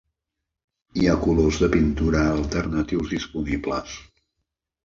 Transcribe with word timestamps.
Hi 0.99 1.03
ha 1.11 1.17
colors 1.25 1.59
de 1.65 1.69
pintura 1.75 2.23
alternatius 2.39 3.15
disponibles. 3.15 3.99